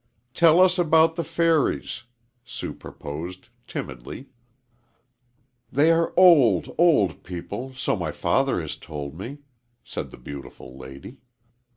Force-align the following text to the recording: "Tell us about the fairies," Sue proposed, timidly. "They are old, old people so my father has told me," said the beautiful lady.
"Tell 0.33 0.59
us 0.59 0.79
about 0.79 1.15
the 1.15 1.23
fairies," 1.23 2.05
Sue 2.43 2.73
proposed, 2.73 3.49
timidly. 3.67 4.29
"They 5.71 5.91
are 5.91 6.11
old, 6.17 6.73
old 6.75 7.21
people 7.23 7.75
so 7.75 7.95
my 7.95 8.11
father 8.11 8.59
has 8.61 8.75
told 8.75 9.15
me," 9.15 9.41
said 9.83 10.09
the 10.09 10.17
beautiful 10.17 10.75
lady. 10.75 11.19